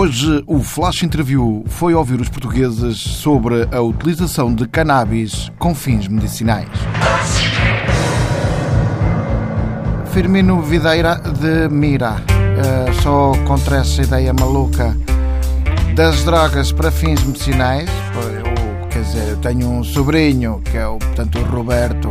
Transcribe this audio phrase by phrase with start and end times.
[0.00, 6.08] Hoje o Flash Interview foi ouvir os portugueses sobre a utilização de cannabis com fins
[6.08, 6.70] medicinais.
[10.10, 14.96] Firmino Videira de Mira, uh, só contra essa ideia maluca
[15.94, 17.90] das drogas para fins medicinais.
[18.14, 22.08] Eu, quer dizer, eu tenho um sobrinho que é o, portanto, o Roberto,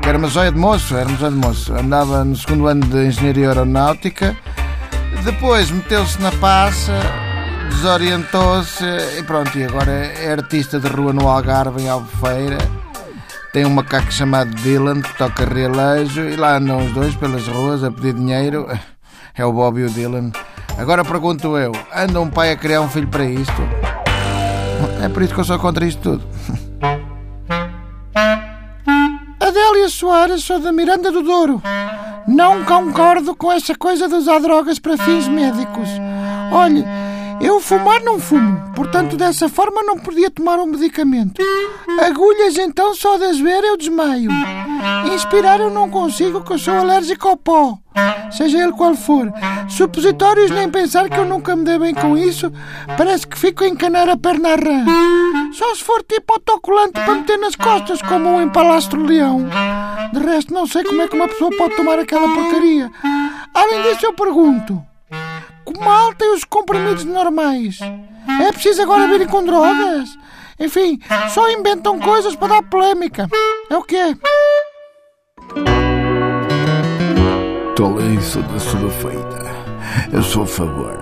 [0.00, 2.86] que era uma joia de moço, era uma joia de moço, andava no segundo ano
[2.86, 4.34] de Engenharia Aeronáutica
[5.24, 6.98] depois meteu-se na passa,
[7.68, 8.84] desorientou-se
[9.18, 12.58] e pronto, e agora é artista de rua no Algarve, em Albufeira.
[13.52, 17.82] Tem um macaco chamado Dylan que toca relejo e lá andam os dois pelas ruas
[17.82, 18.66] a pedir dinheiro.
[19.34, 20.32] É o Bob e o Dylan.
[20.76, 23.62] Agora pergunto eu: anda um pai a criar um filho para isto?
[25.02, 26.24] É por isso que eu sou contra isto tudo.
[29.92, 31.62] Soares, sou da Miranda do Douro.
[32.26, 35.88] Não concordo com essa coisa de usar drogas para fins médicos.
[36.52, 36.84] Olhe,
[37.40, 41.40] eu fumar não fumo, portanto dessa forma não podia tomar um medicamento.
[42.04, 44.30] Agulhas então só das ver eu desmaio.
[45.14, 47.78] Inspirar eu não consigo que eu sou alérgico ao pó,
[48.30, 49.32] seja ele qual for.
[49.68, 52.52] Supositórios nem pensar que eu nunca me dei bem com isso,
[52.96, 54.84] parece que fico a encanar a perna rã.
[55.52, 59.48] Só se for tipo autocolante para meter nas costas, como um empalastro leão.
[60.12, 62.90] De resto não sei como é que uma pessoa pode tomar aquela porcaria.
[63.54, 64.82] Além disso eu pergunto,
[65.80, 67.78] mal tem os comprimidos normais?
[68.40, 70.08] É preciso agora virem com drogas?
[70.60, 70.98] Enfim,
[71.30, 73.28] só inventam coisas para dar polémica.
[73.70, 74.16] É o quê?
[77.76, 79.46] Tolice da surfeita.
[80.12, 80.98] Eu sou a favor.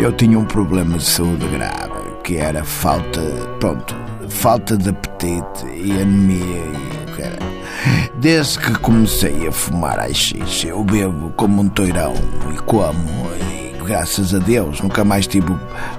[0.00, 3.20] Eu tinha um problema de saúde grave, que era falta,
[3.58, 3.96] pronto,
[4.28, 7.38] falta de apetite e anemia e cara.
[8.16, 12.14] Desde que comecei a fumar AX, eu bebo como um toirão
[12.52, 15.54] e como e graças a Deus nunca mais tive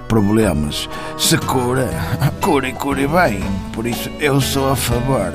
[0.08, 0.90] problemas.
[1.18, 1.90] Se cura,
[2.42, 3.44] cura e cure bem.
[3.74, 5.34] Por isso eu sou a favor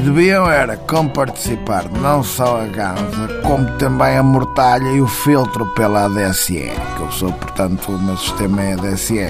[0.00, 6.06] deviam era comparticipar não só a ganza, como também a mortalha e o filtro pela
[6.06, 9.28] ADSE, que eu sou, portanto, o meu sistema é ADSE,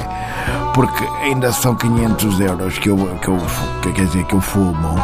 [0.75, 3.39] porque ainda são 500 euros que eu, que eu,
[3.83, 4.97] que, quer dizer, que eu fumo,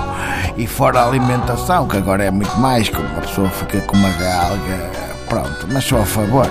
[0.57, 4.11] e fora a alimentação, que agora é muito mais, como a pessoa fica com uma
[4.11, 4.91] galga,
[5.29, 6.49] pronto, mas sou a favor.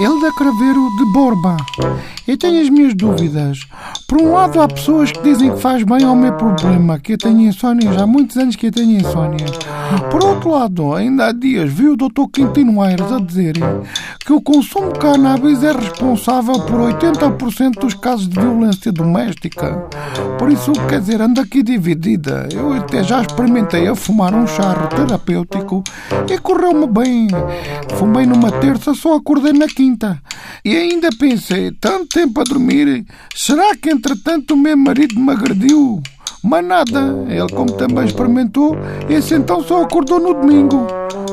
[0.00, 1.58] Elda Craveiro de Borba.
[2.26, 3.66] Eu tenho as minhas dúvidas.
[4.10, 7.16] Por um lado, há pessoas que dizem que faz bem ao meu problema, que eu
[7.16, 9.46] tenho já há muitos anos que eu tenho insónia.
[10.10, 12.26] Por outro lado, ainda há dias vi o Dr.
[12.32, 13.54] Quintino Aires a dizer
[14.26, 19.88] que o consumo de cannabis é responsável por 80% dos casos de violência doméstica.
[20.36, 22.48] Por isso, quer dizer, ando aqui dividida.
[22.52, 25.84] Eu até já experimentei a fumar um charro terapêutico
[26.28, 27.28] e correu-me bem.
[27.96, 30.20] Fumei numa terça, só acordei na quinta.
[30.64, 33.04] E ainda pensei, tanto tempo a dormir,
[33.34, 36.02] será que entretanto o meu marido me agrediu?
[36.42, 38.74] Mas nada, ele como também experimentou,
[39.10, 40.86] esse então só acordou no domingo.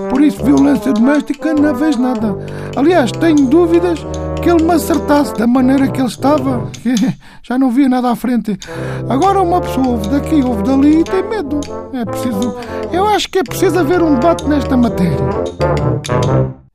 [0.09, 2.35] Por isso, violência doméstica não vejo nada.
[2.75, 3.99] Aliás, tenho dúvidas
[4.43, 6.93] que ele me acertasse da maneira que ele estava, que
[7.41, 8.59] já não via nada à frente.
[9.07, 11.61] Agora uma pessoa ouve daqui, ouve dali e tem medo.
[11.93, 12.57] É preciso.
[12.91, 15.17] Eu acho que é preciso haver um debate nesta matéria.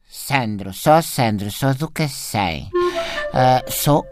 [0.09, 2.66] Sandro, só Sandro, sou do que sei.
[3.34, 4.06] Uh, sou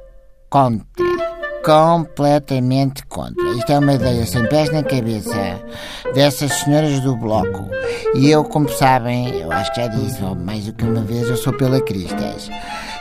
[0.50, 1.29] contra.
[1.64, 3.42] Completamente contra.
[3.50, 5.60] Isto é uma ideia sem pés na cabeça
[6.14, 7.68] dessas senhoras do bloco.
[8.14, 11.36] E eu, como sabem, eu acho que já disse mais do que uma vez, eu
[11.36, 12.50] sou pela Cristas.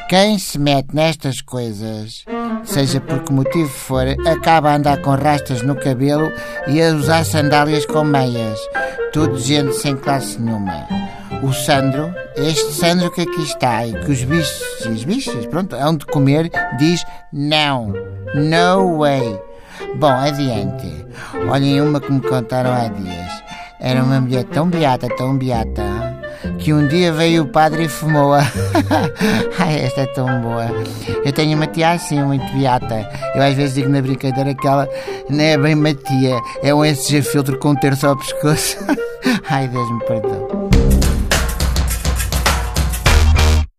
[0.10, 2.26] Quem se mete nestas coisas,
[2.64, 6.32] seja por que motivo for, acaba a andar com rastas no cabelo
[6.68, 8.60] e a usar sandálias com meias.
[9.12, 10.88] Tudo gente sem classe nenhuma
[11.42, 15.96] o Sandro, este Sandro que aqui está e que os bichos, os bichos, pronto, hão
[15.96, 17.94] de comer, diz não,
[18.36, 19.40] no way.
[19.96, 21.06] Bom, adiante.
[21.50, 23.44] Olhem uma que me contaram há dias.
[23.80, 25.84] Era uma mulher tão beata, tão beata,
[26.60, 28.42] que um dia veio o padre e fumou-a.
[29.58, 30.68] Ai, esta é tão boa.
[31.24, 33.10] Eu tenho uma tia assim, muito beata.
[33.36, 34.88] Eu às vezes digo na brincadeira que ela
[35.30, 38.78] não é bem uma tia, é um SG filtro com um terço ao pescoço.
[39.50, 40.69] Ai, Deus me perdoe.